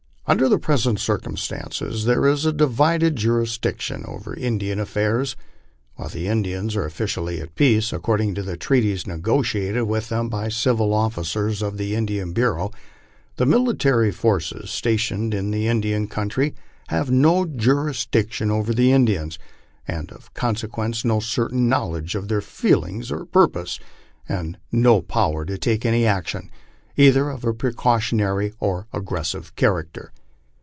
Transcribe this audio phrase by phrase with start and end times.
[0.27, 5.35] Under present circumstances there is a divided jurisdiction over Indian affairs.
[5.95, 10.45] While the In dians are officially at peace, according to treaties negotiated with them by
[10.45, 12.71] the civil officers of the Indian Bureau,
[13.35, 16.55] the military forces stationed in the Indian country
[16.87, 19.37] have no jurisdiction over the Indians,
[19.85, 23.81] and of consequence no certain knowledge of their feelings or purposes,
[24.29, 26.49] and no power to take any action,
[26.95, 30.13] either of a precautionary or aggressive character.